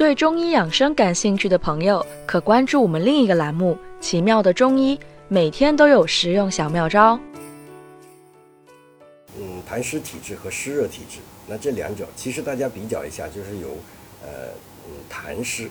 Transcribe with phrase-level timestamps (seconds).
[0.00, 4.96] 对中医养生感兴趣的朋友，可关注我们另一个栏目《奇妙的中医》，
[5.28, 7.20] 每天都有实用小妙招。
[9.38, 13.68] 嗯，痰湿体质和湿热体质，那这两者其实大家比较一下，就是有
[14.22, 14.48] 呃
[14.88, 15.68] 嗯痰湿、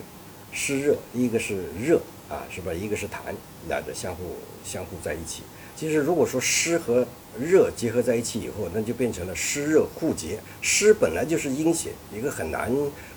[0.51, 1.99] 湿热，一个是热
[2.29, 2.71] 啊，是吧？
[2.71, 3.33] 一个是痰，
[3.67, 5.43] 两者相互相互在一起。
[5.75, 7.07] 其实如果说湿和
[7.39, 10.37] 热结合在一起以后，那就变成了湿热互结。
[10.61, 12.69] 湿本来就是阴邪，一个很难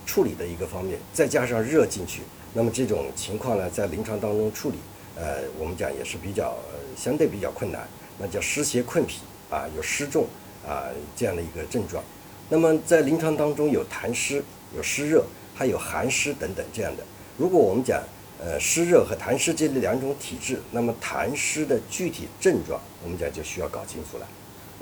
[0.07, 2.23] 处理的一个方面，再加上热进去，
[2.55, 4.77] 那么这种情况呢，在临床当中处理，
[5.17, 6.57] 呃，我们讲也是比较
[6.97, 10.27] 相对比较困难，那叫湿邪困脾啊，有湿重
[10.65, 12.03] 啊这样的一个症状。
[12.49, 14.45] 那么在临床当中有痰湿、
[14.77, 17.03] 有湿热，还有寒湿等等这样的。
[17.39, 18.01] 如果我们讲，
[18.45, 24.27] 呃，湿热和痰湿这两种体质，那么痰湿的具体症状，我们讲就需要搞清楚了。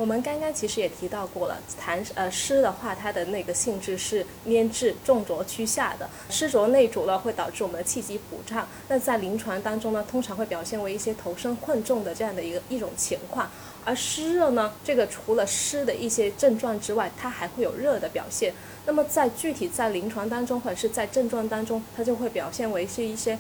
[0.01, 8.67] 我们刚刚其实也提到过了，痰呃湿的话，它的那个性质是粘滞、重浊趋下的，湿浊内阻呢，会导致我们的气机不畅。
[8.89, 13.51] 那在临床当中呢，通常会表现为一些头身困重的这样的一个一种情况。
[13.85, 18.55] 而湿热呢，这个除了湿的一些症状之外，它还会有热的表现。
[18.87, 23.39] 那么在具体在临床当中或者是在症状当中，它就会表现为是一些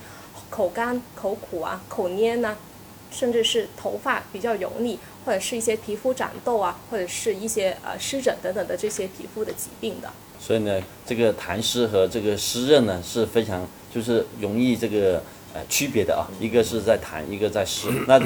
[0.50, 2.54] 口干、口苦啊、口黏呐，
[3.10, 10.10] 甚至是头发比较油腻，或者是一些皮肤长痘啊，或者是一些呃湿疹等等的这些皮肤的疾病的。
[10.38, 18.20] 所以呢，这个痰湿和这个湿热呢是非常就是容易这个呃区别的啊，一个是在痰，一个在湿，那。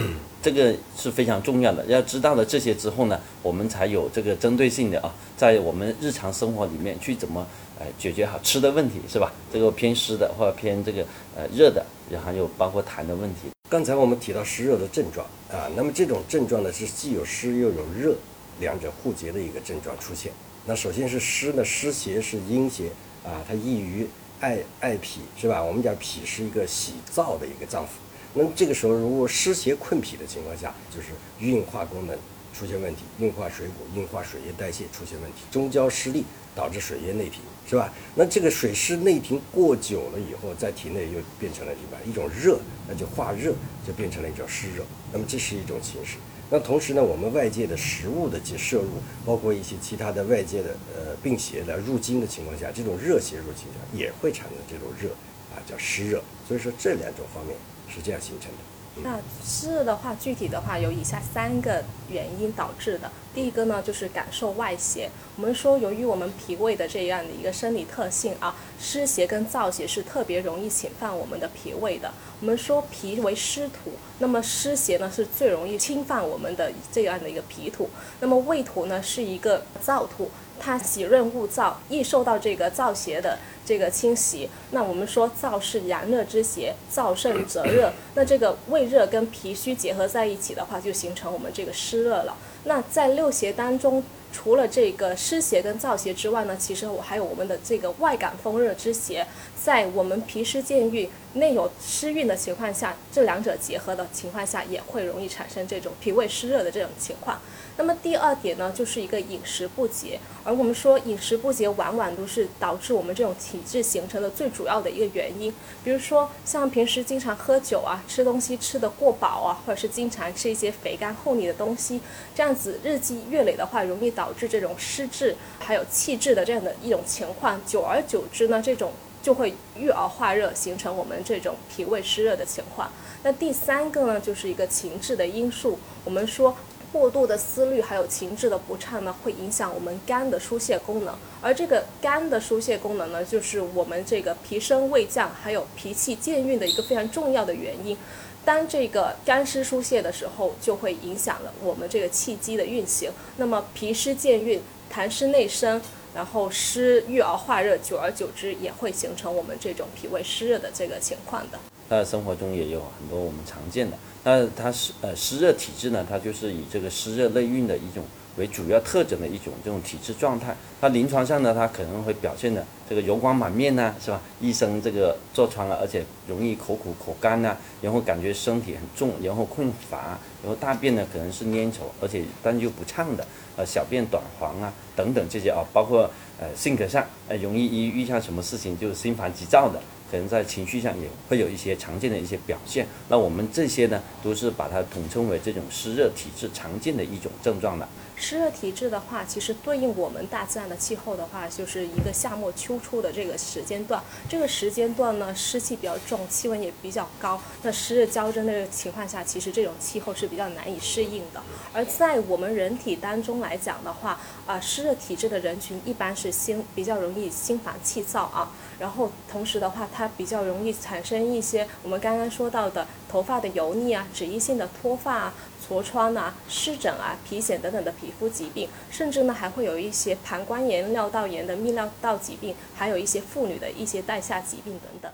[0.44, 7.46] 这个是非常重要的，要知道了这些之后呢，我们才有这个针对性的啊，在我们日常生活里面去怎么
[7.78, 9.32] 呃解决好吃的问题，是吧？
[9.50, 11.02] 这个偏湿的或者偏这个
[11.34, 13.53] 呃热的，然后又包括痰的问题。
[13.74, 18.14] 刚才我们提到湿热的症状啊，那么这种症状呢是既有湿又有热，
[18.60, 20.30] 两者互结的一个症状出现。
[20.64, 22.86] 那首先是湿呢，湿邪是阴邪
[23.24, 24.06] 啊，它易于
[24.38, 25.60] 爱爱脾，是吧？
[25.60, 27.88] 我们讲脾是一个喜燥的一个脏腑。
[28.34, 31.08] 那么这个时候，如果湿邪困脾的情况下，就是
[31.40, 32.16] 运化功能
[32.56, 37.92] 出现问题，运化水谷、运化水液代谢出现问题，中焦失利，导致水液内停，是吧？
[38.14, 41.98] 那这个水湿内停过久了以后，在体内又变成了什么？
[42.06, 43.52] 一种热，那就化热，
[43.86, 44.84] 就变成了一种湿热。
[45.12, 46.16] 那么这是一种形式。
[46.50, 48.90] 那同时呢，我们外界的食物的摄摄入，
[49.24, 55.08] 包括一些其他的外界的呃病邪的入侵的情况下，这种热邪入侵下也会产生这种热，
[55.54, 56.22] 啊，叫湿热。
[56.46, 57.56] 所以说这两种方面。
[57.86, 58.73] 是这样形成的。
[59.02, 63.10] 那湿的话，具体的话有以下三个原因导致的。
[63.34, 65.10] 第一个呢，就是感受外邪。
[65.36, 72.12] 我们说，由于我们脾胃的这样的一个生理特性啊，湿邪跟燥邪是特别容易侵犯我们的脾胃的。
[72.40, 73.90] 我们说脾为湿土，
[74.20, 77.90] 那么湿邪呢是最容易侵犯我们的这样的一个脾土。
[78.20, 80.30] 那么胃土呢是一个燥土。
[80.58, 84.48] 它喜润恶燥，易受到这个燥邪的这个侵袭。
[84.70, 87.92] 那我们说燥是阳热之邪，燥盛则热。
[88.14, 92.36] 那这个胃热跟脾虚结合在一起的话，就形成我们这个湿热了。
[92.64, 94.02] 那在六邪当中，
[94.34, 99.24] 除了这个湿邪跟燥邪之外呢，其实我还有我们的这个外感风热之邪。
[99.62, 107.40] 在我们脾湿健运、内有湿运的情况下，这两者结合的情况下，也会容易产生这种脾胃湿热的这种情况。
[107.78, 115.50] 那么第二点呢，就是一个饮食不节，而我们说饮食不节，往往都是导致我们这种体质形成的最主要的一个原因。
[115.82, 121.98] 比如说像平时经常喝酒啊，吃东西吃得过饱啊，或者是经常吃一些肥甘厚腻的东西，
[122.34, 127.60] 这样子日积月累的话，容易导导致这种湿滞还有气滞的这样的一种情况。
[127.66, 128.90] 久而久之呢，这种
[129.22, 132.90] 就会郁而化热，形成我们这种脾胃湿热的情况。
[133.22, 135.78] 那第三个呢，就是一个情志的因素。
[136.06, 136.56] 我们说。
[136.94, 141.12] 过度的思虑还有情志的不畅呢，会影响我们肝的疏泄功能。
[141.42, 147.98] 而这个肝的疏泄功能呢，就是我们这个脾升胃降还有脾气健运的一个非常重要的原因。
[148.44, 153.10] 当这个肝湿疏泄的时候，就会影响了我们这个气机的运行。
[153.36, 154.60] 那么脾湿健运，
[154.92, 155.80] 痰湿内生，
[156.14, 161.58] 然后湿郁而化热，久而久之也会形成我们这种脾胃湿热的这个情况的。
[161.94, 163.96] 那生活中也有很多我们常见的。
[164.24, 168.02] 那它湿呃湿热体质呢，它就是以这个湿热内蕴的一种
[168.36, 170.56] 为主要特征的一种这种体质状态。
[170.80, 174.20] 它临床上呢，它可能会表现的这个油光满面呐，是吧？
[174.40, 183.24] 一身这个痤疮啊，而且容易口苦口干呐，然后感觉身体很重，然后困乏，然后大便呢可能是粘稠，而且但又不畅的，
[183.56, 186.10] 呃，小便短黄啊等等这些啊，包括
[186.40, 189.78] 呃性格上，呃容易一遇上什么事情就心烦急躁的，
[190.10, 192.86] 可能在情绪上也会有一些常见的一些表现。
[193.08, 197.88] 那我们这些呢，都是把它统称为这种湿热体质常见的一种症状的。
[198.16, 204.00] 湿热体质的话，其实对应我们大自然的气候的话，就是一个夏末秋初的这个时间段。
[204.28, 207.40] 这个时间段呢，湿气比较重，气温也比较高。
[207.62, 211.42] 那湿热交织的情况下，其实这种气候是比较难以适应的。
[211.72, 218.52] 而在我们人体当中来讲的话，啊，湿热体质的人群一般是心比较容易心烦气躁啊。
[218.78, 225.34] 然后同时的话，它比较容易产生一些我们刚刚说到的头发的油腻啊、脂溢性的脱发啊。
[225.66, 235.10] 痤疮啊、湿疹啊、皮癣等等的皮肤疾病，甚至呢还会有一些膀胱炎、尿道炎的泌尿道疾病，还有一些妇女的一些带下疾病等等。